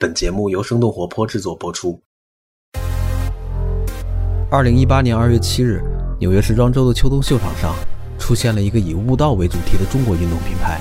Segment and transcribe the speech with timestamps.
[0.00, 2.00] 本节目由生动活泼制作播出。
[4.48, 5.82] 二零一八年二月七日，
[6.20, 7.74] 纽约时装周的秋冬秀场上，
[8.16, 10.80] 出现了一个以悟道为主题的中国运动品牌。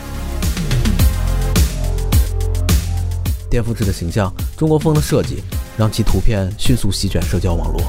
[3.50, 5.42] 颠覆式的形象，中国风的设计，
[5.76, 7.82] 让其图片迅速席卷社交网络。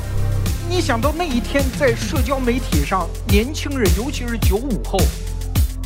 [0.67, 4.99] 你想到那一天，在社交媒体上，年轻人，尤其是九五后，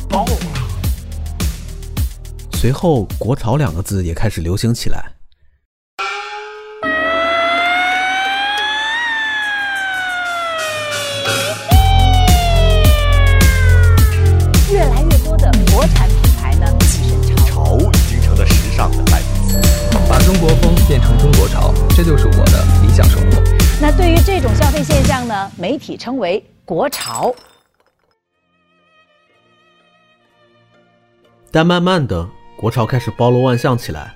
[0.07, 0.31] 爆了。
[2.53, 5.11] 随后，“国潮”两个字也开始流行起来。
[25.83, 27.35] 体称为“国潮”。
[31.51, 34.15] 但慢慢的，国潮开始包罗万象起来。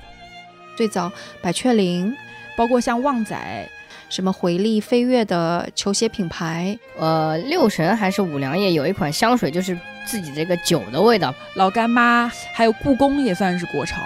[0.77, 2.15] 最早，百雀羚，
[2.55, 3.69] 包括像旺仔、
[4.09, 11.35] 什么回力、飞跃的球鞋品牌，呃，六神还是五粮液有一款香水，就是自己这个酒的味道。
[11.55, 14.01] 老干妈，还有故宫也算是国潮。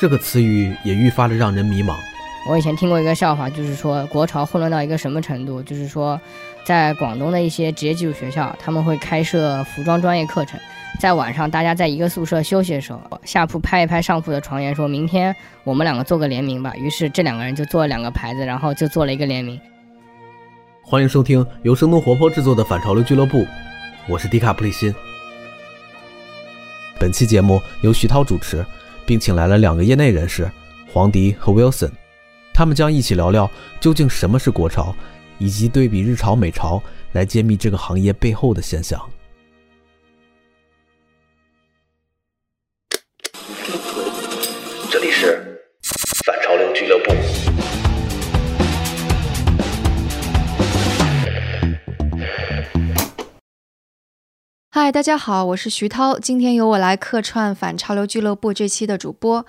[0.00, 1.96] 这个词语也愈发的让人迷茫。
[2.48, 6.20] 我以前听过一个笑话，就是说国潮混乱到一个什么程度，就是说，
[6.64, 10.58] 在广东的一些职业技术学校，他们会开设服装专业课程，
[11.00, 16.74] 在晚上大家在一个宿舍休息的时候，下铺拍一拍上铺的床沿，说明天我们两个做个联名吧。
[16.76, 19.58] 于是这两个人就做了两个牌子，然后就做了一个联名。
[20.82, 23.46] 欢迎收听由生动活泼制作的反潮流俱乐部，
[24.08, 24.92] 我是迪卡普里辛。
[26.98, 28.66] 本期节目由徐涛主持，
[29.06, 30.50] 并请来了两个业内人士，
[30.92, 31.90] 黄迪和 Wilson。
[32.62, 34.94] 他们将一起聊聊究竟什么是国潮，
[35.38, 39.04] 以及对比日潮、美潮来揭秘这个行业背后的现象。
[44.88, 45.60] 这里是
[46.24, 47.12] 反潮流俱乐部。
[54.70, 59.44] 嗨，大家好，我是徐涛，今天由我来客串反潮流俱乐部这期的主播。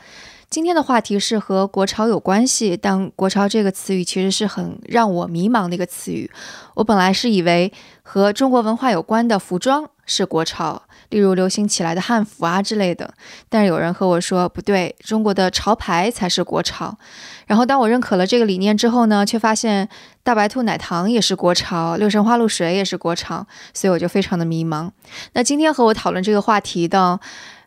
[0.54, 6.30] 今天的话题是和国潮有关系，但国潮这个词语其实是很让我迷茫的一个词语。
[6.76, 13.16] 我本来是以为和中国文化有关的服装是国潮，例如流行起来的汉服啊之类的。
[13.50, 16.96] 但是有人和我说不对，中国的潮牌才是国潮。
[17.48, 19.90] 然后当我认可了这个理念之后呢，却发现
[20.22, 24.92] 大白兔奶糖也是国潮，六神花露水也是国潮，所以我就非常的迷茫。
[25.34, 27.20] 那今天和我讨论这个话题的。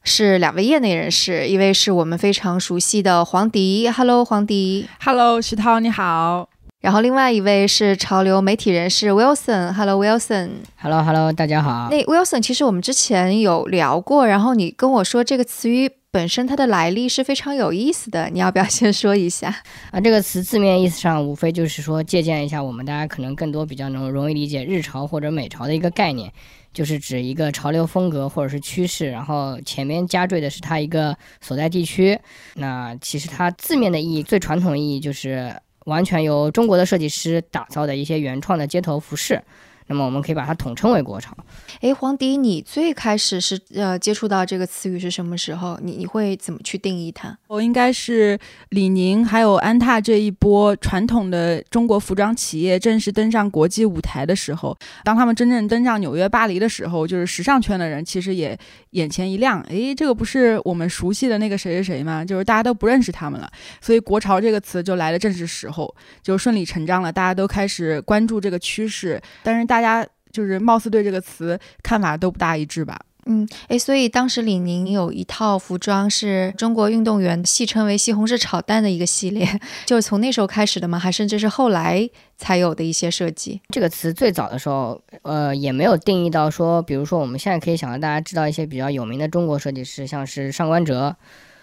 [0.08, 6.48] 是两位业内人士，一位是我们非常熟悉的黄迪，Hello，黄迪，Hello，徐涛，你好。
[6.80, 11.88] 然后另外一位是潮流媒体人士 Wilson，Hello，Wilson，Hello，Hello，大家好。
[11.90, 19.52] 那 Wilson，其实我们之前有聊过，然后你跟我说这个词语本身它的来历是非常有意思的，你要不要先说一下？
[19.90, 26.32] 啊，这个词字面意思上无非就是说借鉴一下我们大家可能更多比较能容易理解日潮或者美潮的一个概念。
[26.76, 32.20] 就是指一个潮流风格或者是趋势，然后前面加缀的是它一个所在地区。
[32.56, 39.42] 那其实它字面的意义，最传统意义就是完全由中国的设计师打造的一些原创的街头服饰。
[39.88, 41.36] 那么我们可以把它统称为国潮。
[41.80, 45.78] 哎，黄迪，你最开始是呃接触到这个词语是什么时候？
[45.82, 47.36] 你你会怎么去定义它？
[47.46, 48.36] 我应该是
[48.70, 58.58] 李宁还有安踏这一波传统的中国服装企业正式登上国际舞台的时候，当他们真正登上纽约、巴黎的时候，就是时尚圈的人其实也
[58.90, 59.60] 眼前一亮。
[59.68, 62.24] 哎，这个不是我们熟悉的那个谁谁谁吗？
[62.24, 63.48] 就是大家都不认识他们了，
[63.80, 67.12] 所以“国潮”这个词就来的正是时候，就顺理成章了。
[67.12, 69.75] 大家都开始关注这个趋势，但是大。
[69.76, 72.98] 大家就是貌似对这个词看法都不大一致吧？
[73.26, 79.46] 嗯，哎，所以当时李宁有一套服装是中国运动员戏称为“西红柿炒蛋”的一个系列，
[79.84, 80.98] 就是从那时候开始的吗？
[80.98, 83.60] 还甚至是后来才有的一些设计？
[83.68, 91.14] 这个词最早的时候，呃，也没有定义到说，比如说我们现在可以想到大家知道一些比较有名的中国设计师，像是上官哲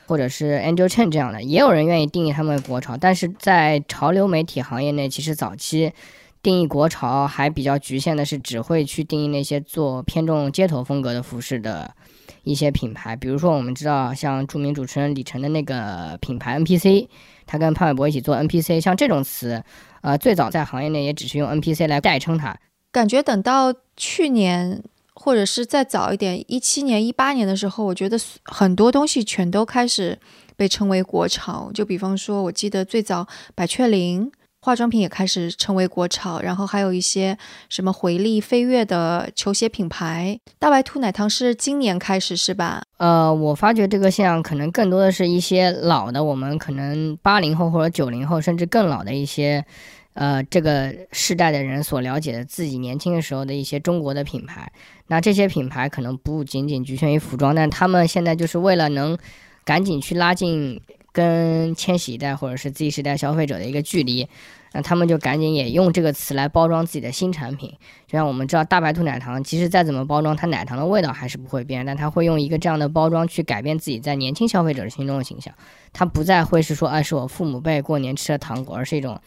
[0.05, 5.93] 或者是 Angel Chen 这样的，也有人愿意定义他们为国潮，但是在潮流媒体行业内，其实早期。
[6.43, 11.95] 定义国潮还比较局限的是，只会去定义那些做偏重街头风格的服饰的
[12.43, 17.07] 一些品牌，比如说我们知道像著名主持人李晨的那个品牌 NPC，
[17.45, 19.63] 他跟潘玮柏一起做 NPC，像这种词，
[20.01, 22.53] 呃，最早在行业内也只是用 NPC 来代称它。
[22.91, 30.19] 感觉等到去年或者是再早一点，一七年、一八年的时候，我觉得很多东西全都开始
[30.57, 31.71] 被称为国潮。
[31.73, 33.25] 就比方说，我记得最早
[33.55, 34.29] 百雀羚。
[34.63, 37.37] 化妆品也开始成为国潮，然后还有一些
[37.67, 40.39] 什么回力、飞跃的球鞋品牌。
[40.57, 42.81] 大白兔奶糖是今年开始是吧？
[42.95, 49.65] 呃，我发觉这个现象可能更多的是一些老的，我们可能八零后或者九零后，甚至更老的一些，
[50.13, 54.71] 呃，这个世代的人所了解的自己年轻的时候的一些中国的品牌。
[55.07, 59.17] 那这些品牌可能不仅仅局限于服装，但他们现在就是为了能
[59.65, 60.81] 赶紧去拉近。
[61.13, 64.27] 跟千禧一代或者是 Z 时代消费者的一个距离，
[64.73, 67.71] 那他们就赶紧也用这个词来包装自己的新产品。
[68.07, 75.53] 就像我们知道大白兔奶糖，其实再怎么包装，它奶糖的味道还是不会变，但它会用一个这样的包装去改变自己在年轻消费者心中的形象。
[75.93, 79.21] 它不再会是说，哎，是我父母辈过年吃的糖果，而是一种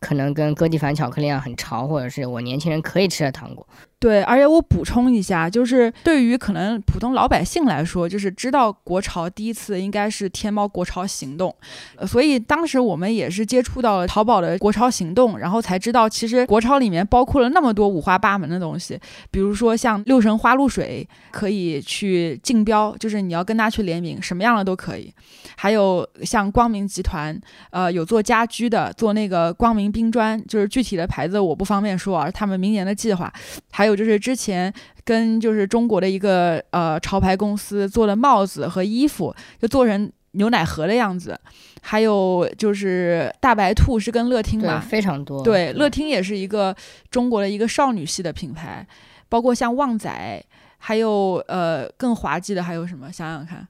[0.00, 3.64] 可能跟哥地凡巧克力一样很潮，或者是我年轻人可以吃的糖果。
[4.00, 11.54] 对，而且我补充一下，就是对于可能普通老百姓来说，就是知道国潮第一次应该是天猫国潮行动，
[11.96, 18.98] 呃，所以当时我们也是接触到了淘宝的国潮行动，然后才知道其实国潮里面包括了那么多五花八门的东西，
[19.30, 25.12] 比如说像六神花露水可以去竞标，就是你要跟他去联名，什么样的都可以，
[25.58, 27.38] 还有像光明集团，
[27.68, 33.30] 呃，有做家居的，做那个光明冰砖，就是具体的牌子我不方便说啊，他们明年的计划，
[33.70, 33.89] 还有。
[33.90, 34.72] 有就是之前
[35.04, 41.38] 跟就是中国的一个呃潮牌公司做的帽子和衣服，就做成牛奶盒的样子。
[41.82, 45.42] 还有就是大白兔是跟乐听嘛，非常多。
[45.42, 46.74] 对，乐听也是一个
[47.10, 48.86] 中国的一个少女系的品牌，
[49.28, 50.44] 包括像旺仔，
[50.78, 53.10] 还有呃更滑稽的还有什么？
[53.10, 53.66] 想想看。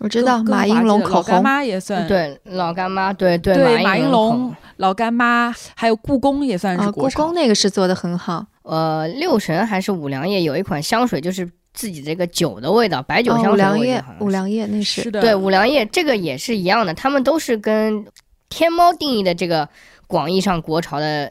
[0.00, 8.46] 我知道马应龙口红妈也算对老干妈，对对对马应龙老干妈，还有故宫也算是故宫那个是做的很好。
[8.62, 13.52] 呃，六神还是五粮液有一款香水，就是自己这个酒的味道，白酒香水。
[13.52, 18.02] 五粮液，五粮液那是对五粮液这个也是一样的，他们都是跟
[18.48, 19.68] 天猫定义的这个
[20.06, 21.30] 广义上国潮的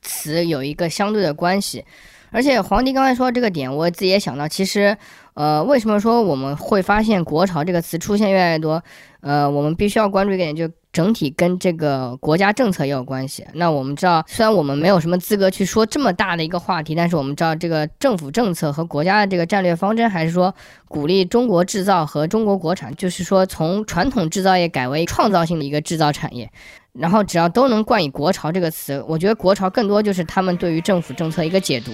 [0.00, 1.84] 词有一个相对的关系。
[2.30, 4.96] 而且皇帝刚才说这个点，我自己也想到，其实。
[5.34, 8.82] 呃，为什么说我们会发现“国潮”这个词出现越来越多？
[9.20, 13.44] 呃，我们必须要关注一点，就整体跟这个国家政策也有关系。
[13.54, 20.54] 那我们知道，虽然我们没有什么资格去说这么大的一个话题，但是我们知道，这个政府政策和国家的这个战略方针，还是说
[20.86, 26.48] 鼓励中国制造和中国国产，就是说从传统制造业改为创造性的一个制造产业。
[26.92, 31.90] 然后只要都能冠以“国潮”这个词，我觉得“国潮”更多就是他们对于政府政策一个解读。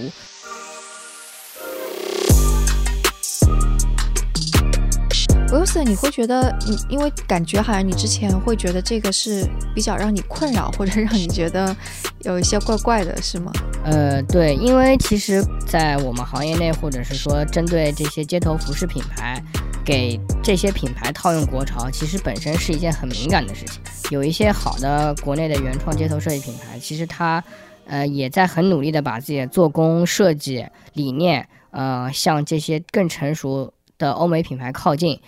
[5.51, 9.45] Wilson，你会觉得你因为感觉好像你之前会觉得这个是
[9.75, 11.75] 比较让你困扰，或者让你觉得
[12.21, 13.51] 有一些怪怪的，是吗？
[13.83, 19.43] 呃，对，因为其实，在我们行业内，或者是说针对这些街头服饰品牌，
[19.83, 23.81] 给这些品牌套用国潮，其实本身是一件很敏感的事情。
[24.09, 27.43] 有一些好的国内的原创街头设计品牌，其实它
[27.87, 35.19] 呃也在很努力的把自己的做工、设计理念，呃，向这些更成熟的欧美品牌靠近。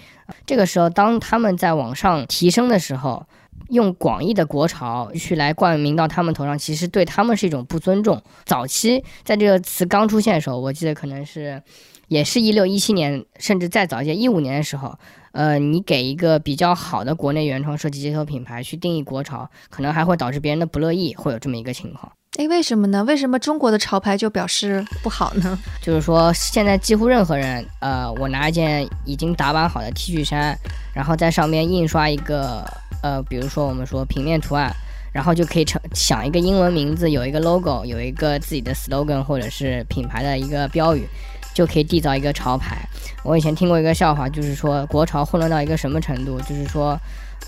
[0.45, 3.25] 这个时候，当他们在往上提升的时候，
[3.69, 8.21] 用广义的国潮去来冠名到他们头上，其实对他们是一种不尊重。
[8.45, 11.61] 早期在这个词刚出现的时候，我记得可能是，
[12.07, 14.97] 也是一六一七年，甚至再早一些一五年的时候，
[15.31, 22.11] 呃，你给一个比较好的国内原创设计街头品牌去定义国潮，可能还会导致别人的不乐意，会有这么一个情况。
[22.39, 23.03] 哎，为什么呢？
[23.03, 25.56] 为什么中国的潮牌就表示不好呢？
[25.80, 30.57] 就是说，现在几乎任何人，呃，我拿一件已经打版好的 T 恤衫，
[30.95, 32.65] 然后在上面印刷一个，
[33.03, 34.75] 呃，比如说我们说平面图案，
[35.13, 41.07] 然后就可以成想一个英文名字，有一个 logo，有一个自己的 slogan 或者是品牌的一个标语，
[41.53, 42.77] 就可以缔造一个潮牌。
[43.24, 47.00] 我以前听过一个笑话，就是说国潮混乱到一个什么程度，就是说。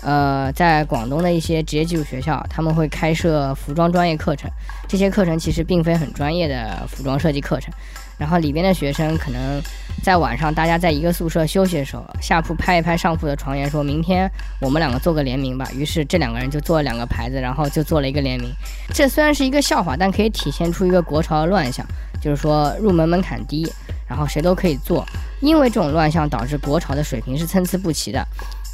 [0.02, 4.48] 呃，在广东的一些职业技术学校，他们会开设服装专业课程。
[4.86, 7.72] 这些课程其实并非很专业的服装设计课程。
[8.18, 9.60] 然后里边的学生可能
[10.02, 15.68] 在晚上，大家在一个宿舍休息的时候，下铺拍一拍上铺的床沿，说明天我们两个做个联名吧。
[15.74, 18.50] 于是这两个人就做了两个牌子，然后就做了一个联名。
[18.94, 21.84] 这虽然是一个笑话，但可以体现出一个国潮的乱象，
[22.20, 23.70] 就是说入门门槛低，
[24.08, 25.04] 然后谁都可以做。
[25.40, 28.26] 因为这种乱象导致国潮的水平是参差不齐的。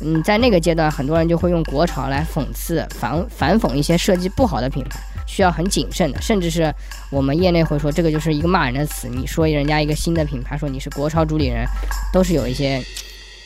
[0.05, 6.75] 嗯，在那个阶段，很多人就会用国潮来讽刺、反反讽一些设计不好的品牌，需要很谨慎的，甚至是
[7.11, 9.09] 我们业内会说这个就是一个骂人的词。
[9.09, 11.65] 你说人家一个新的品牌，说你是国潮主理人，
[12.13, 12.83] 都是有一些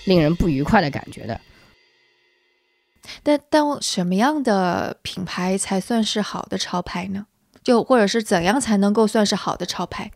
[0.07, 1.39] 令人不愉快的感觉的。
[3.23, 7.27] 但但什么样的品牌才算是好的潮牌呢？
[7.63, 10.11] 就或者是怎样才能够算是好的潮牌？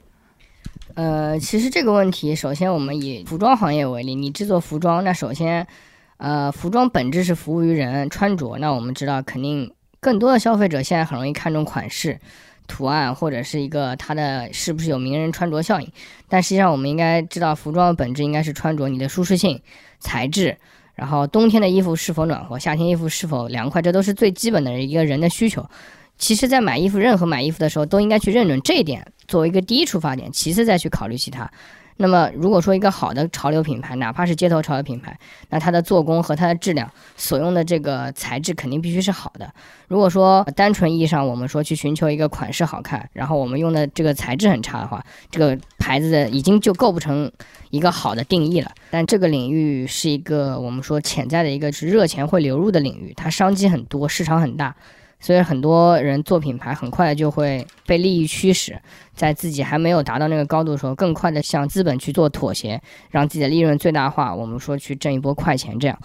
[0.95, 5.67] 呃，其实这个问题，首先我们以服装行业为例，你制作服装，那首先。
[6.21, 12.21] 呃，服装本质是服务于人穿着，那我们知道肯定更多的消费者现在很容易看重款式、
[12.67, 15.91] 图案或者是一个它的是不是有名人穿着效应。
[16.29, 19.59] 但实际上，我们应该知道，服装的本质应该是穿着你的舒适性、
[19.99, 20.55] 材质，
[20.95, 25.67] 然后冬天的衣服是否暖和，夏天衣服是否凉快，这都是最基本的一个人的需求。
[26.19, 31.51] 其实，在买衣服，任何买衣服的时候，都应该去认准这一点作为一个第一出发点，其次再去考虑其他。
[32.03, 35.15] 那么，如果说一个好的潮流品牌，哪怕是街头潮流品牌，
[35.51, 39.53] 那它的做工和它的质量所用的这个材质肯定必须是好的。
[39.87, 47.31] 如果说单纯意义上我们说去寻求一个款式好看，然后我们用的这个材质很差的话，这个牌子的已经就构不成
[47.69, 48.73] 一个好的定义了。
[48.91, 54.75] 但这个领域是一个我们说潜在的一个是热钱会流入的领域，它商机很多，市场很大。
[55.21, 58.81] 所以很多人做品牌，很快就会被利益驱使，
[59.15, 64.35] 在自己还没有达到那个高度的时候，更快的向资本去做妥协，让自己的利润最大化。
[64.35, 65.99] 我们说去挣一波快钱，这样。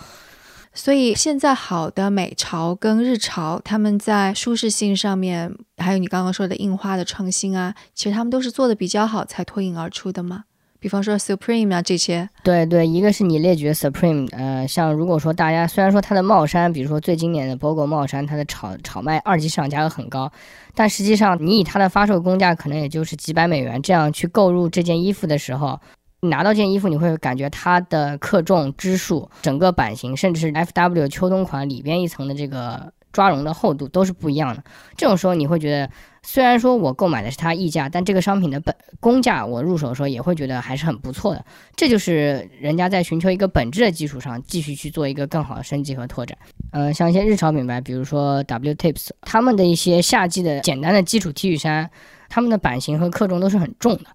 [0.74, 10.44] 所以现在好的美潮跟日潮，他们在舒适性上面，还有你刚刚说的印花的创新啊，其实他们都是做的比较好，才脱颖而出的嘛。
[10.86, 20.32] 比方说 Supreme 啊这些，对对，一个是你列举 Supreme，呃，像如果说大家虽然说它的帽衫，比如说最经典的 BOGO 帽衫，它的炒炒卖二级市场价格很高，
[20.76, 25.80] 但实际上你以它的发售工价可能也就是几百美元这样去购入这件衣服的时候，
[26.20, 34.62] 你拿到这件衣服你会感觉它的克重、支数、整个版型，甚至是 FW 秋冬款里边一层的这个抓绒的厚度都是不一样的。
[34.98, 35.90] 这种时候你会觉得。
[36.28, 41.46] 虽然说我购买的是它溢价，但这个商品的本工价，我入手的时候也会觉得还是很不错的。
[41.76, 46.36] 这就是人家在寻求一个本质的基础上，继续去做一个更好的升级和拓展。
[46.72, 51.88] 嗯，像一些日潮品牌，比如说 W Tips，他们的一些夏季的简单的基础 T 恤衫，
[52.28, 54.06] 他们的版型和克重都是很重的。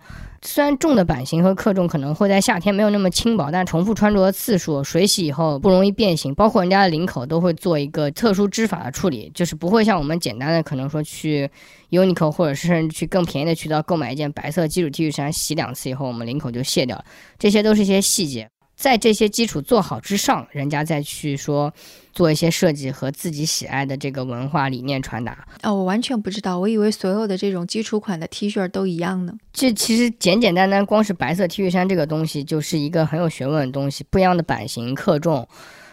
[0.43, 11.51] 虽然重的版型和克重可能会在夏天没有那么轻薄，但重复穿着的次数、水洗以后不容易变形，包括人家的领口都会做一个特殊织法的处理，就是不会像我们简单的可能说去
[11.91, 17.05] Uniqlo 或者是去更便宜的渠道购买一件白色基础 T 恤衫，洗两次以后我们领口就卸掉了，
[17.39, 18.49] 这些都是一些细节。
[18.81, 21.71] 在这些基础做好之上，人家再去说
[22.15, 25.47] 做一些设计和自己喜爱的这个文化理念传达。
[25.63, 29.35] 哦，我完全不知道，我以为所有的这种基础款的 T 恤都一样呢。
[29.53, 35.47] 这其实简简单单，光是白色 T 恤衫这个东西就是一个很有学问的东西，不一样的版型、克重，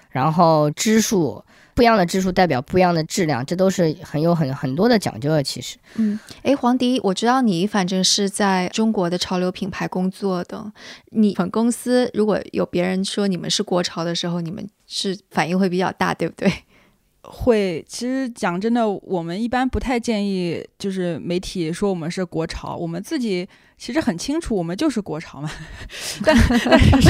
[0.09, 1.43] 然后支数。
[1.77, 5.43] 不一样的支数代表不一样的质量，这都是很有很很多的讲究的。
[5.43, 10.71] 其实，嗯，哎，黄迪，我知道你反正是在中国的潮流品牌工作的，
[11.11, 16.51] 你们公司如果有别人说你们是国潮的时候，你们是反应会比较大，对不对？
[17.21, 23.47] 会，其实讲真的，我们一般不太建议，就是媒体说我们是国潮，我们自己。
[23.77, 25.49] 其实很清楚，我们就是国潮嘛。
[26.25, 27.09] 但但是，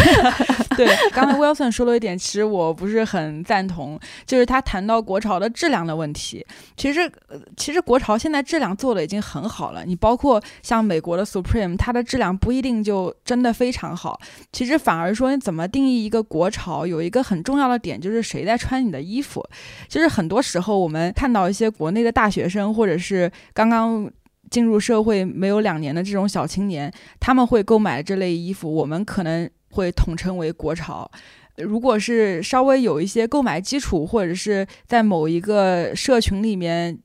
[0.76, 6.46] 对刚才 Wilson 说了一点，其实我不是很赞同，就是他谈到国潮的质量的问题。
[6.76, 7.10] 其实，
[7.56, 9.86] 其实国潮现在质量做的已经很好了。
[9.86, 14.20] 你包括像美国的 Supreme，它的质量不一定就真的非常好。
[14.52, 19.42] 其实反而说，你怎么定义一个国潮，有一个很重要的点就是谁在穿你的衣服。
[19.88, 24.12] 就是很多时候我们看到一些国内的大学生，或者是刚刚。
[24.50, 31.10] 进入社会没有两年的这种小青年，他们会购买这类衣服，我们可能会统称为国潮。
[31.58, 36.98] 如果是稍微有一些购买基础，或者是在某一个社群里面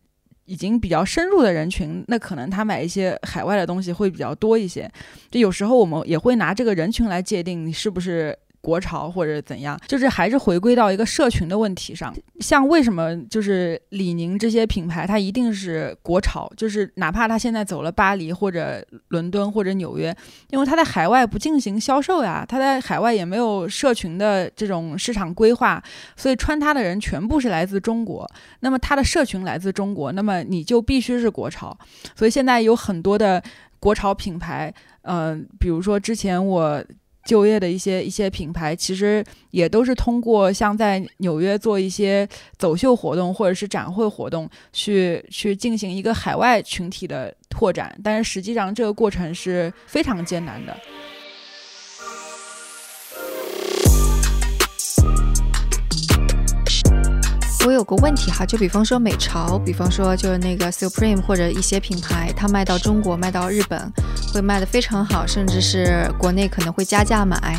[0.45, 4.91] 已经比较深入的人群，那可能他买一些海外的东西会比较多一些。
[5.31, 8.39] 就有时候我们也会拿这个人群来界定你是不是。
[8.63, 12.15] 国潮或者怎样，就是还是回归到一个社群的问题上。
[12.39, 20.17] 像为什么就是李宁这些品牌，它一定是国潮，就是哪怕它现在走了巴黎或者伦敦或者纽约，
[20.51, 25.83] 因为它在海外不进行销售呀，它在海外也没有社群的这种市场规划，
[26.17, 28.31] 所以穿它的人全部是来自中国。
[28.61, 31.77] 那么它的社群来自中国，那么你就必须是国潮。
[32.15, 33.43] 所以现在有很多的
[33.81, 36.81] 国潮品牌，嗯，比如说之前我。
[37.25, 50.77] 就业的一些一些品牌，其实也都是通过像在纽约做一些走秀活动或者是展会活动，去去进行一个海外群体的拓展，但是实际上这个过程是非常艰难的。
[57.65, 63.81] 我有个问题哈，就比方说美潮，比方说就是那个 Supreme 或者一些品牌，它卖到中国、卖到日本
[64.35, 67.57] 会卖得非常好，甚至是国内可能会加价买。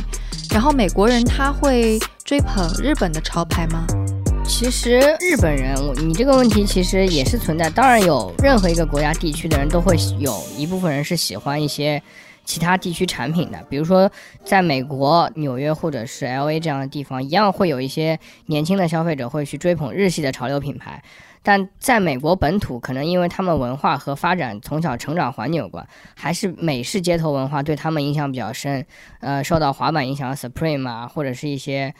[0.52, 3.86] 然后美国人他会追捧日本的潮牌吗？
[4.46, 5.74] 其实日本人，
[6.06, 7.70] 你这个问题其实也是存在。
[7.70, 12.04] 当然有任何一个国家地区的人都会有一部分人是喜欢一些
[12.44, 14.12] 其他地区产品的，比如说
[14.44, 21.02] 在美国纽约或者是 L A 这样的地方，一样会有一些年轻的消费者会去追捧日系的潮流品牌。
[21.46, 25.86] 但在美国本土，可能因为他们文化和发展从小成长环境有关，
[26.16, 28.86] 还是美式街头文化对他们影响比较深。
[29.20, 31.94] 呃，受到滑板影响 Supreme 啊，或者是一些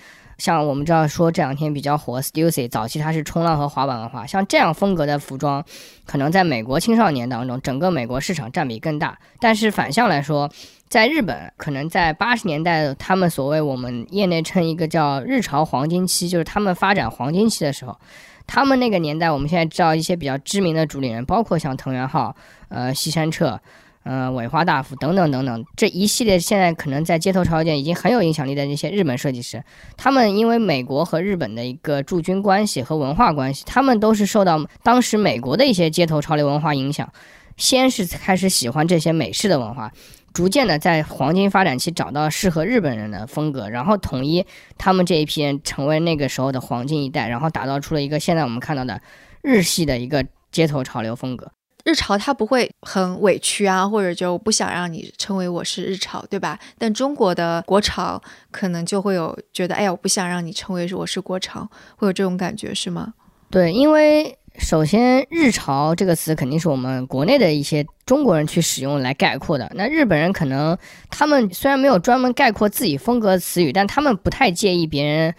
[0.44, 5.64] 像我们知道说这两天比较火 Stussy，早期它是冲浪和滑板文化，像这样风格的服装，
[6.06, 9.18] 可能在美国青少年当中，整个美国市场占比更大。
[9.40, 10.52] 但是反向来说，
[10.90, 17.98] 在日本，可能在八十年代，他们所谓我们业内称一个叫日潮黄金期，就是他们发展黄金期的时候。
[18.46, 22.36] 他们那个年代，我们现在知道一些比较知名的主理人，包括像藤原浩、
[22.68, 23.58] 呃西山彻、
[24.04, 29.64] 呃尾花大辅等等等等，这一系列现在可能在街头潮流界已经很有影响力的那些日本设计师，
[29.98, 37.12] 他们因为美国和日本的一个驻军关系和文化关系，他们都是受到当时美国的一些街头潮流文化影响，
[37.58, 39.92] 先是开始喜欢这些美式的文化。
[40.34, 44.44] 逐渐的在黄金发展期找到适合日本人的风格，然后统一
[44.80, 49.00] 他们这一批人成为那个时候的黄金一代，然后打造出了一个现在我们看到的
[49.44, 51.52] 日系的一个街头潮流风格。
[51.84, 56.58] 日潮它不会很委屈啊，或者就不想让你称为我是日潮，对吧？
[56.78, 58.22] 但中国的国潮
[58.52, 63.14] 可能就会有觉得，哎呀，我不想让你称为我是国潮，会有这种感觉是吗？
[63.50, 64.38] 对，因为。
[64.60, 69.68] 首先，“日潮”这个词肯定是我们国内的一些中国人去使用来概括的。
[69.74, 70.78] 那日本人可能
[71.10, 75.34] 他们虽然没有专门概括自己风格的词语，但他们不太介意别人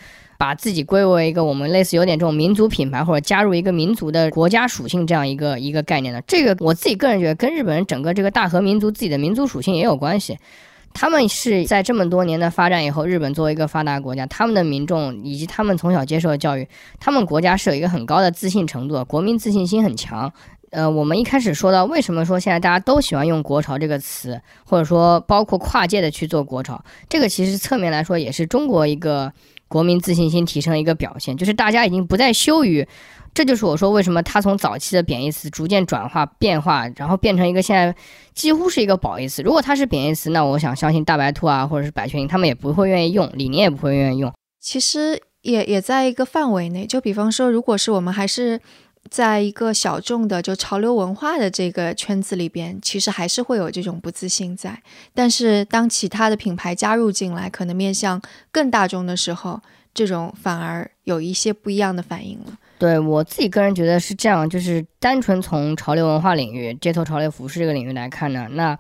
[0.44, 6.20] 把自己归为一个我们类似有点这种民族品牌或者加入一个民族的国家属性这样一个一个概念的。
[6.26, 10.36] 这个我自己个人觉得跟日本人整个这个大和民族自己的民族属性也有关系。
[10.92, 16.68] 他们是在这么多年的发展以后，日本作为一个发达国家，他们的民众以及他们从小接受的教育，
[17.00, 20.30] 他们国家是有一个很高的自信程度，国民自信心很强。
[20.72, 29.32] 呃，我们一开始说到为什么说现在大家都喜欢用“国潮”这个词，或者说包括跨界的去做国潮，这个其实侧面来说也是中国一个
[29.74, 32.86] 国民自信心提升的一个表现，就是大家已经不再羞于。
[33.34, 37.92] 这就是我说为什么它从早期的贬义词逐渐转化变化，然后变成一个现在
[38.34, 39.42] 几乎是一个褒义词。
[39.42, 44.32] 如果它是贬义词，那我想相信大白兔啊，或者是百雀羚，他们也不会愿意用，李宁也不会愿意用。
[44.60, 48.60] 其实也也在一个范围内，就比方说，如果是我们还是
[49.10, 54.82] 在一个小众的就潮流文化的这个圈子里边，其实还是会有这种不自信在。
[55.12, 59.60] 但是当其他的品牌加入进来，可能面向更大众的时候，
[59.92, 62.58] 这种反而有一些不一样的反应了。
[62.78, 68.76] 对我自己个人觉得是这样，就是单纯从潮流文化领域、街头潮流服饰这个领域来看呢，那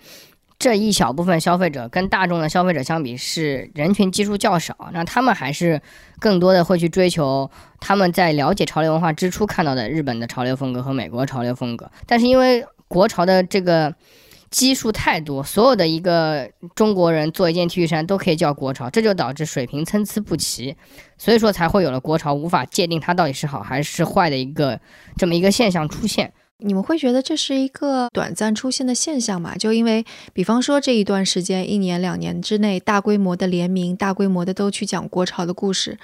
[0.58, 5.80] 这一小部分消费者跟大众的消费者相比是人群基数较少，那他们还是
[6.18, 13.94] 更多的会去追求他们在了解潮流文化之初看到的日本的潮流风格和美国潮流风格，但是因为国潮的这个。
[14.50, 20.76] 基数太多，所有的一个中国人做一件 T 恤衫都可以叫国潮，这就导致水平参差不齐，
[21.18, 24.78] 所以说才会有了国潮无法界定它到底是好还是坏的一个
[25.16, 26.32] 这么一个现象出现。
[26.64, 29.54] 你们会觉得这是一个短暂出现的现象吗？
[29.56, 35.98] 就因为，比方说这一段时间，一年两年之内，大规模的联名，大规模的都去讲国潮的故事。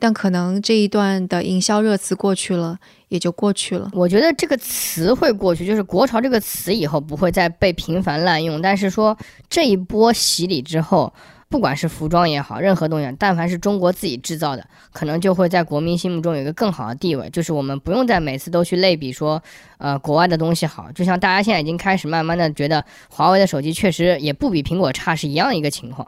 [0.00, 3.90] 但可能这一段的营销热词过去了，也就过去了。
[3.92, 8.62] 我觉得这个词会过去，就是“国潮”这个词以后不会再被频繁滥用。
[8.62, 9.18] 但是说
[9.50, 11.12] 这一波洗礼之后，
[11.50, 17.28] 不管是服装也好，任何东西，但凡是中国自己制造的，可能就会在国民心目中有一个更好的地位。
[17.30, 19.42] 就是我们不用再每次都去类比说，
[19.78, 20.92] 呃，国外的东西好。
[20.92, 26.06] 就像大家现在已经开始慢慢的觉得，华为的手机确实也不比苹果差，是一样一个情况。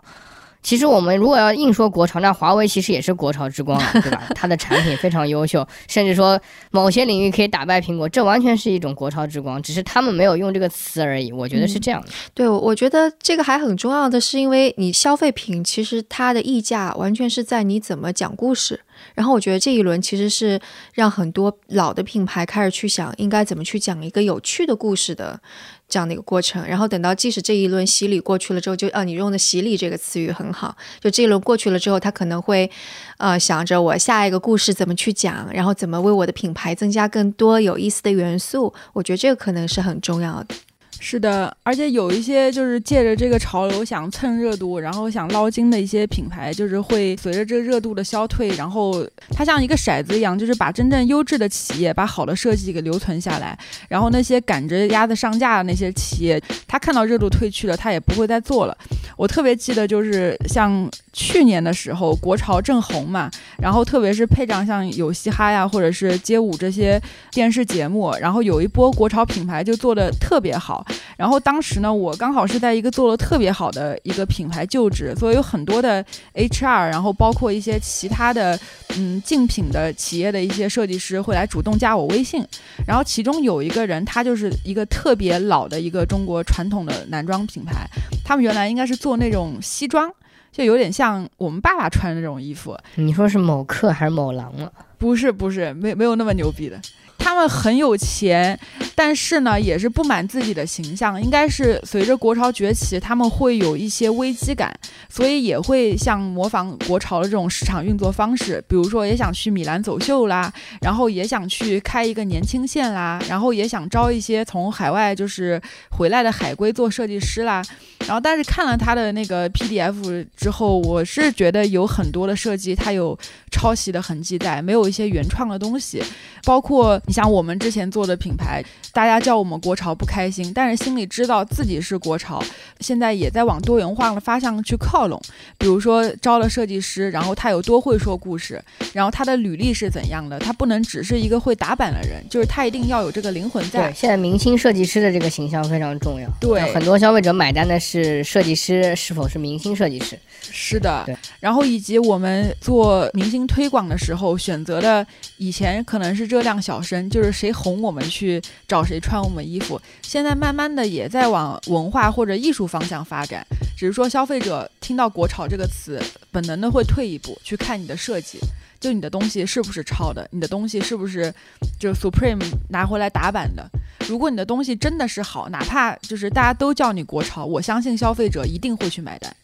[0.63, 4.27] 其实我们如果要硬说国潮，那华为其实也是国潮之光啊， 对吧？
[4.35, 11.33] 它的产品非常优秀，甚至说某些领域可以打败苹果，这完全是一种国潮之光，只是他们没有用这个词而已。
[11.33, 12.09] 我觉得是这样的。
[12.35, 18.81] 对，我觉得这个还很重要的是，因为你消费品其实它的溢价完全是在你怎么讲故事。
[19.15, 20.61] 然后我觉得这一轮其实是
[20.95, 25.41] 让很多老的品牌开始去想应该怎么去讲一个有趣的故事的。
[25.89, 30.77] 这样的一个过程，然后等到即使这一轮洗礼过去了之后，就啊，你用的“洗礼”这个词语很好。
[31.01, 32.71] 就这一轮过去了之后，他可能会，
[33.19, 38.73] 呃，想着我下一个故事怎么去讲，然后怎么为我的品牌增加更多有意思的元素。
[38.93, 40.55] 我觉得这个可能是很重要的。
[41.03, 53.59] 是的，而且有一些就是借着这个潮流想蹭热度，然后想捞金的一些品牌，就是会随着这个热度的消退，然后它像一个骰子一样，就是把真正优质的企业、把好的设计给留存下来，
[53.89, 58.77] 然后那些赶着鸭子上架的那些企业，他看到热度退去了，他也不会再做了。
[59.17, 67.01] 我特别记得就是像去年的时候，国潮正红嘛，然后特别是配上像有嘻哈呀，或者是街舞这些
[67.33, 70.87] 电视节目，然后有一波国潮品牌就做的特别好。
[71.17, 78.59] 然后当时呢，我刚好是在一个做的特别好的一个品牌就职，所以有很多的 HR，然后包括一些其他的
[78.97, 82.45] 嗯竞品的企业的一些设计师会来主动加我微信。
[82.87, 87.87] 然后其中有一个人，他就是一个特别老的一个中国传统的男装品牌，
[88.25, 90.11] 他们原来应该是做那种西装。
[90.53, 92.77] 就有点像我们爸爸穿的那种衣服。
[92.97, 94.71] 你说是某客还是某狼了？
[94.99, 96.77] 不是，不是，没没有那么牛逼的。
[97.21, 98.59] 他们很有钱，
[98.95, 101.23] 但是呢，也是不满自己的形象。
[101.23, 104.75] 应该是随着国潮崛起，他们会有一些危机感，
[105.09, 108.63] 所以也会像模仿国潮的这种市场运作方式。
[108.67, 117.63] 比如说，也想去米兰走秀啦，然后也想去开一个年轻线啦，然后也想招一些从海外就是回来的海归做设计师啦。
[118.07, 123.17] 然后，但是看了他的那个 PDF 之后，我是觉得有很多的设计，它有
[123.53, 126.03] 抄袭的痕迹在，没有一些原创的东西。
[126.45, 132.41] 包括你像我们之前做的品牌，大家叫我们国潮不开心，但是心里知道自己是国潮，
[132.79, 135.21] 现在也在往多元化的方向去靠拢。
[135.59, 143.89] 比如说招了设计师，然后他有多会说故事，然后他的履历是怎样的，他不能只是一个会打板的人，就是他一定要有这个灵魂在。
[143.89, 146.31] 对，现在明星设计师的这个形象非常重要。
[146.41, 147.91] 对，很多消费者买单的是。
[148.01, 150.17] 是设计师是否是明星设计师？
[150.53, 151.05] 是的，
[151.39, 159.81] 然后以及我们做明星推广的时候选择的，以前可能是热量小生，就是谁哄我们去找谁穿我们衣服。
[160.03, 163.47] 现在慢慢的也在往文化或者艺术方向发展，
[163.79, 168.39] 只是说消费者听到国潮这个词，本能的会退一步去看你的设计，
[168.81, 171.33] 就你的东西是不是抄的，你的东西是不是
[171.79, 173.65] 就 Supreme 拿回来打版的。
[174.09, 179.35] 如果你的东西真的是好，哪怕就是大家都叫你国潮，我相信消费者一定会去买单。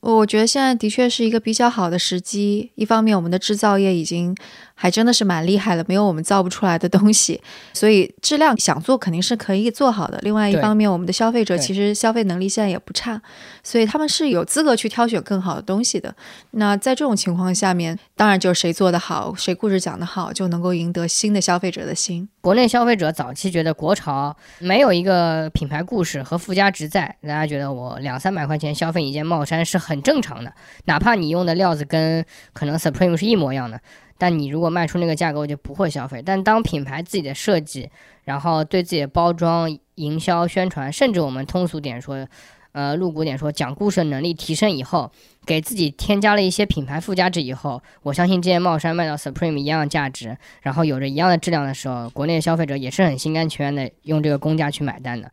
[0.00, 4.36] 我觉得现在的确是一个比较好的时机，一方面我们的制造业已经。
[4.74, 7.40] 还真的是蛮厉害的，没有我们造不出来的东西，
[7.72, 10.18] 所以质量想做肯定是可以做好的。
[10.22, 13.20] 另外一方面，我们的消费者其实消费能力现在也不差，
[13.62, 16.14] 所以他们是有资格去挑选更好的东西的。
[16.52, 22.28] 那在这种情况下面，当然就是谁做得好，谁故事讲得好，就能够赢得新的消费者的心。
[22.40, 30.52] 国内消费者早期觉得国潮没有一个品牌故事和附加值在，大家觉得我两三百块钱消费一件帽衫是很正常的，
[30.86, 33.80] 哪怕你用的料子跟可能 Supreme 是一模一样的。
[34.18, 36.22] 但你如果卖出那个价格，我就不会消费。
[36.24, 37.90] 但当品牌自己的设计，
[38.24, 42.26] 然后对自己的包装、营销、宣传，甚至我们通俗点说，
[42.72, 45.10] 呃，露骨点说，讲故事的能力提升以后，
[45.44, 55.30] 给自己添加了一些品牌附加值以后，我相信这件帽衫卖到 Supreme 一样价值，然后有着一样的质量的时候，国内的消费者也是很心甘情愿的用这个公价去买单的。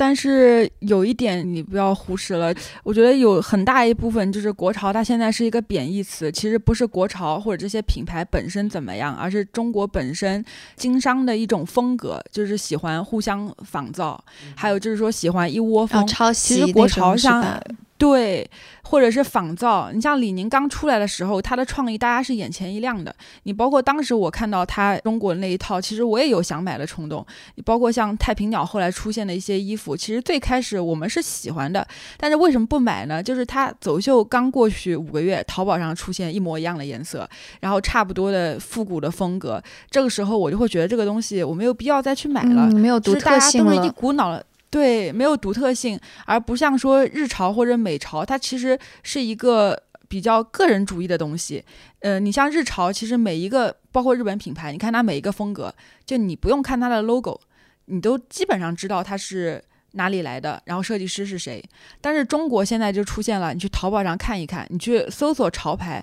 [0.00, 6.32] 但是有一点你不要忽视了，我觉得有很大一部分就是国潮，它现在是一个贬义词。
[6.32, 10.42] 其实不是国潮或者这些品牌本身怎么样，而是中国本身
[10.74, 14.24] 经商的一种风格，就是喜欢互相仿造，
[14.56, 16.54] 还有就是说喜欢一窝蜂抄袭。
[16.54, 17.60] 其实国潮像。
[18.00, 18.50] 对，
[18.82, 19.90] 或者是仿造。
[19.92, 23.14] 你像李宁刚出来的时候，他的创意大家是眼前一亮的。
[23.42, 27.24] 你包括当时我看到他中国那一套，其实我也有想买的冲动。
[27.56, 31.86] 你包括像太平鸟后来出现的一些衣服，其实最开始我们是喜欢的，
[32.16, 33.22] 但是为什么不买呢？
[33.22, 37.28] 就是它走秀刚过去五个月，淘宝上出现一模一样的颜色，
[37.60, 44.40] 然后差不多的复古的风格，这个时候我就会觉得这个东西我没有必要再去买了，没有独特性了，一股脑。
[44.70, 49.76] 对，没有独特性，而不像说日潮或者美潮，它其实是一个
[50.08, 51.64] 比较个人主义的东西。
[52.00, 55.74] 呃，你像日潮，其实每一个包括日本品牌，你看它每一个风格，
[56.06, 57.40] 就你不用看它的 logo，
[57.86, 59.60] 你都基本上知道它是
[59.92, 61.62] 哪里来的，然后设计师是谁。
[62.00, 66.02] 但是中国现在就出现了，你去淘宝上看一看，你去搜索潮牌，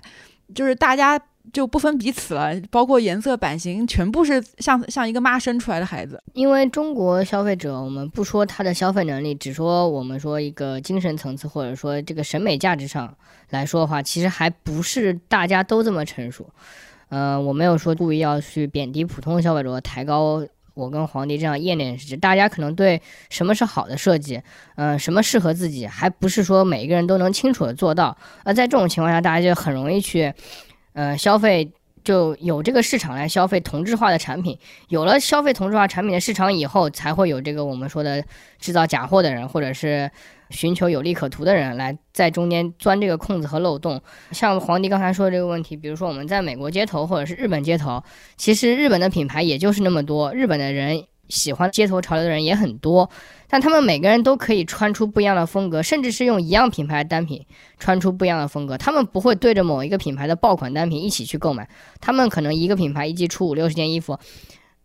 [0.54, 1.18] 就是大家。
[1.52, 6.22] 就不分彼此了，包括颜色、版型，全部是像像一个妈生出来的孩子。
[6.34, 13.14] 因为中国消费者，我们不说他的消费能力，只说我们说一个精神层次，或者说这个审美价值上
[13.50, 16.48] 来说的话，其实还不是大家都这么成熟。
[17.10, 22.16] 嗯，我没有说故意要去贬低普通消费者，抬高我跟皇帝这样业内人士。
[22.16, 24.40] 大家可能对什么是好的设计，
[24.76, 28.16] 嗯，什么适合自己，还不是说每一个人都能清楚的做到。
[28.44, 30.32] 而在这种情况下，大家就很容易去。
[30.98, 31.70] 呃，消费
[32.02, 34.58] 就有这个市场来消费同质化的产品，
[34.88, 38.24] 有了消费同质化产品的市场以后，才会有这个我们说的
[38.58, 40.10] 制造假货的人，或者是
[40.50, 44.02] 寻求有利可图的人来在中间钻这个空子和漏洞。
[44.32, 48.02] 像皇帝刚才说的这个问题，比如说我们在美国街头或者是日本街头，
[48.36, 53.08] 其实日本的品牌也就是那么多，日本的人喜欢街头潮流的人也很多，
[53.48, 57.44] 但他们每个人都可以穿出不一样的风格，甚至是用一样品牌的单品
[57.78, 58.76] 穿出不一样的风格。
[58.78, 61.68] 他们不会对着某一个品牌的爆款单品一起去购买，
[62.00, 64.18] 他们可能一个品牌一季出五六十件衣服。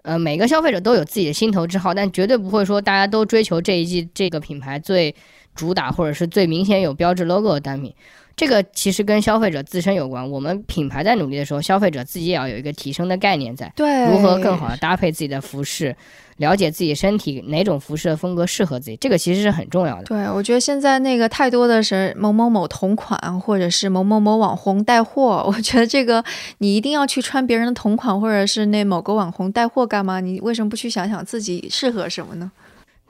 [0.03, 5.15] 呃，每个消费者都有自己的心头之好，但绝对不会说大家都追求这一季这个品牌最
[5.55, 7.93] 主打或者是最明显有标志 logo 的单品。
[8.35, 10.29] 这个其实跟消费者自身有关。
[10.29, 15.95] 我们品牌在努力的时候，消费者自己也要有一个提升的概念在，对，如何更好的搭配自己的服饰，
[16.37, 20.03] 了解自己身体哪种服饰的风格适合自己，这个其实是很重要的。
[20.03, 25.43] 对，我觉得现在那个太多的是某某某同款，或者是某某某网红带货。
[25.47, 26.23] 我觉得这个
[26.57, 30.19] 你一定要去穿别人的同款，或者是那某个网红带货干嘛？
[30.19, 32.51] 你为什么不去想想自己适合什么呢？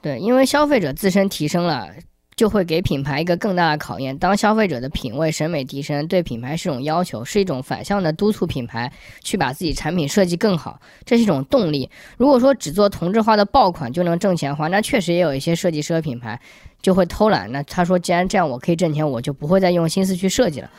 [0.02, 1.88] 对，因为消费者自身提升了。
[2.36, 4.16] 就会给品牌一个更大的考验。
[4.18, 8.92] 当消费者的品味审美提升，对品牌是一种要求，是一种反向的督促品牌
[9.22, 11.88] 去把自己产品设计更好，这是一种动力。
[12.16, 16.40] 如果说只做同质化的爆款就能挣钱的话，那确实也有一些设计师和品牌
[16.82, 17.50] 就会偷懒。
[17.52, 20.70] 那他说，既然这样我可以挣钱，我就不会再用心思去设计了。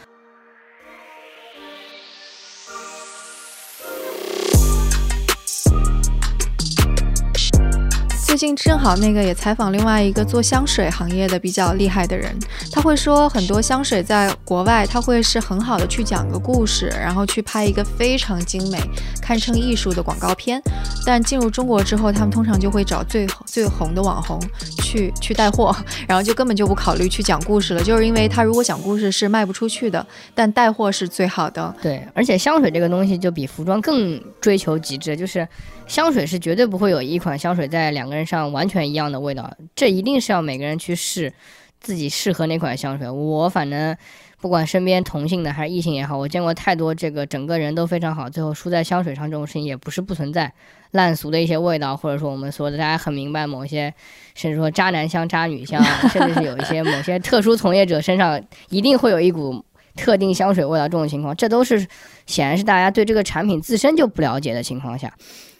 [8.35, 12.37] 最近正好那个也采访另外一个做香水行业的比较厉害的人，
[12.69, 18.77] 他会说很多香水在国外，他会是很好的去讲个故事，然后去拍一个非常精美、
[19.21, 20.61] 堪称艺术的广告片。
[21.05, 24.37] 但进入中国之后，他们通常就会找最最红的网红
[24.79, 25.73] 去去带货，
[26.05, 31.73] 然后就根本就不考虑去讲故事了，就是因为他如果讲故事是卖不出去的，但带货是最好的。
[31.81, 35.47] 对，而且香水这个东西就比服装更追求极致，就是
[35.87, 38.24] 香水是绝对不会有一款香水在两个人。
[38.25, 41.31] 上完全一样的味道，这一定是要每个人去试
[41.79, 43.09] 自己适合哪款香水。
[43.09, 43.95] 我反正
[44.41, 50.51] 不管身边同性的还是异性也好，我见过太多这个整个人都非常好，最后输在香水上这种事情也不是不存在。
[50.91, 53.93] 烂俗的一些味道，或者说我们说的大家很明白某些，
[54.33, 59.61] 甚至说渣男香、渣女香，甚至是有一些某些特殊从业者身上一定会有一股
[59.97, 61.85] 特定香水味道这种情况，这都是
[62.25, 65.13] 显然是大家对这个产品自身就不了解的情况下。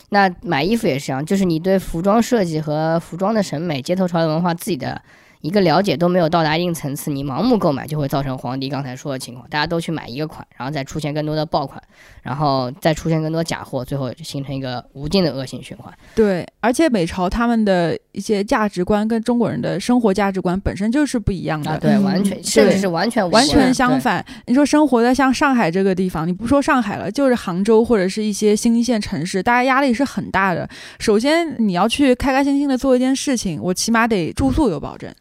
[0.09, 5.01] 那买衣服也是这样，就是你对服装设计和服装的审美、街头潮流文化自己的。
[5.41, 11.79] 一个了解都没有到达一定层次，你盲目购买就会造成黄迪刚才说的情况，大家都去买一个款，然后再出现更多的爆款，
[12.23, 15.93] 然后再出现更多假货，最后形成一个无尽的恶性循环。
[16.15, 24.25] 对，而且美潮他们的一些价值观跟中国人的生活价值观本身就是不一样的，对，完全甚至是完全完全相反。
[24.47, 30.67] 你说生活在像上海这个地方，你不说上海了，就是杭州或者是一些新一线城市，大家压力是很大的。
[30.97, 35.13] 首先你要去开开心心的做一件事情，我起码得住宿有保证。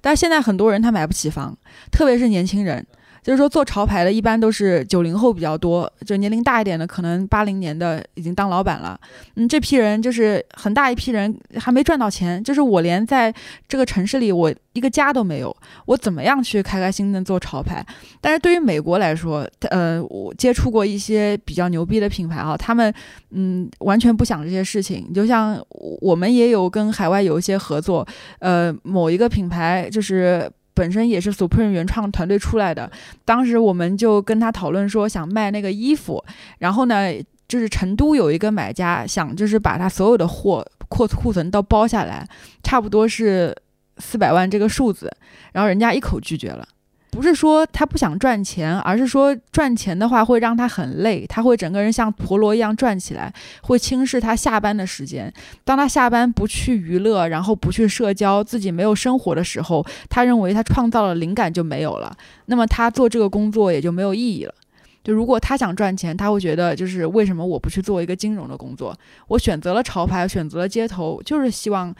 [0.00, 1.56] 但是现在很多人他买不起房，
[1.92, 2.84] 特别是年轻人。
[3.22, 8.98] 就是说，做潮牌的一般都是九零后比较多，就年龄大一点的，可能八零年的已经当老板了。
[9.36, 12.42] 嗯，这批人就是很大一批人，还没赚到钱。
[12.42, 13.32] 就是我连在
[13.68, 15.54] 这个城市里，我一个家都没有，
[15.86, 17.84] 我怎么样去开开心心做潮牌？
[18.20, 22.92] 但是对于美国来说，呃，我接触过一些比较牛逼的品牌啊，他们
[23.30, 25.12] 嗯完全不想这些事情。
[25.12, 25.62] 就像
[26.00, 28.06] 我们也有跟海外有一些合作，
[28.38, 30.50] 呃，某一个品牌就是。
[30.80, 32.90] 本身也是 Supreme 原创团队出来的，
[33.26, 36.24] 当时我们就跟他讨论说想卖那个衣服，
[36.58, 37.12] 然后呢，
[37.46, 42.26] 就是成都有一个买家想就是把他所有的货库库存都包下来，
[42.62, 43.54] 差不多是
[43.98, 45.14] 四百万这个数字，
[45.52, 46.66] 然后人家一口拒绝了。
[47.10, 55.32] 不是说他不想赚钱，而是说赚钱的话会让他很累，他会整个人像陀螺一样转起来，会轻视他下班的时间。
[55.64, 64.54] 当他下班不去娱乐，然后不去社交，自己没有生活的时候，他认为他创造了灵感就没有了，那么他做这个工作也就没有意义了。
[65.02, 68.96] 就如果他想赚钱，他会觉得就是为什么我不去做一个金融的工作？
[69.26, 71.94] 我选择了潮牌，选择了街头，就是希望。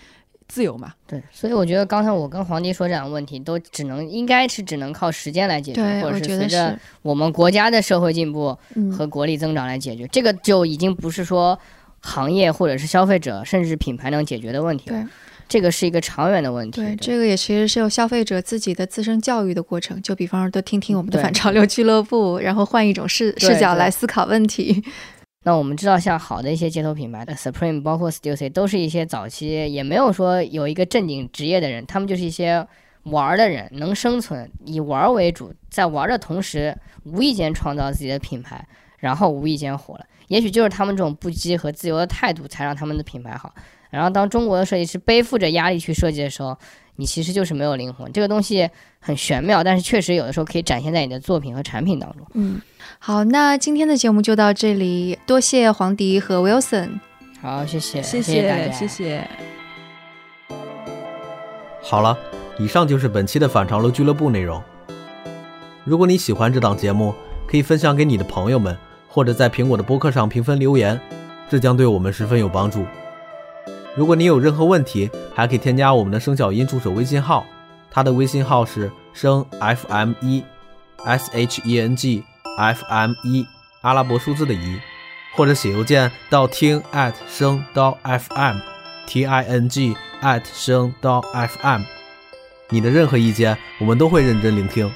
[0.51, 8.59] 自由嘛，对，所以我觉得刚才我跟黄迪说这两个问题，都只能应该是只能靠时间来解决，或者是随着我们国家的社会进步
[8.93, 10.09] 和国力增长来解决。
[10.09, 11.57] 这个就已经不是说
[12.01, 15.09] 行业或者是消费者甚至品牌能解决的问题了。
[15.49, 16.81] 这个是一个长远的问题。
[16.81, 20.01] 对，这个也其实是有消费者自己的自身教育的过程。
[20.01, 24.83] 就比方说，多听听我们的反潮流俱乐部，然后换一种视视角来思考问题。
[25.42, 32.66] 那我们知道，像好的一些街头品牌的 Supreme，包括 Stussy，都是一些早期也没有说有一个正经职业的人，他们就是一些
[33.05, 38.66] 玩的人，能生存，以玩为主，在玩的同时，无意间创造自己的品牌，
[38.98, 40.05] 然后无意间火了。
[40.29, 43.55] 也许就是他们这种不羁和自由的态度，才让他们的品牌好。
[43.88, 46.57] 然后，当中国的设计师背负着压力去设计的时候，
[47.01, 48.13] 你其实就是没有灵魂。
[48.13, 48.69] 这个东西
[49.01, 52.27] 很玄妙，但是确实有的时候可以展现在你的作品和产品当中。
[52.35, 52.61] 嗯。
[52.99, 57.01] 好，那今天的节目就到这里，多谢黄迪和 Wilson。
[57.41, 59.27] 好，谢谢，谢谢大家，谢谢。
[61.83, 62.19] 好了，
[62.59, 64.63] 以上就是本期的反潮流俱乐部内容。
[65.85, 67.15] 如果你喜欢这档节目，
[67.49, 68.77] 可以分享给你的朋友们，
[69.09, 71.01] 或者在苹果的播客上评分留言，
[71.49, 72.85] 这将对我们十分有帮助。
[74.01, 77.45] 如果你有任何问题，还可以添加我们的声小音助手微信号，
[77.91, 80.43] 他的微信号是声 FM 一
[81.05, 82.25] S H E N G
[82.57, 83.47] F M 一
[83.83, 84.81] 阿拉伯数字的一，
[85.37, 88.57] 或者写邮件到听 at 声到 FM
[89.07, 91.83] T I N G at 声到 FM。
[92.71, 94.91] 你的任何意见，我们都会认真聆听。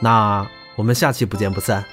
[0.00, 1.84] 那我们下期不见不散。